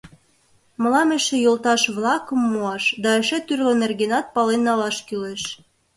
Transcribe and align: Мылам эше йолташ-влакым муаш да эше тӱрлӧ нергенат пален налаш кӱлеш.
Мылам 0.81 1.09
эше 1.17 1.37
йолташ-влакым 1.45 2.39
муаш 2.51 2.83
да 3.03 3.09
эше 3.19 3.39
тӱрлӧ 3.47 3.73
нергенат 3.81 4.25
пален 4.35 4.61
налаш 4.67 4.97
кӱлеш. 5.07 5.43